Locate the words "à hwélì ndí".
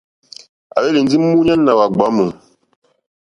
0.75-1.17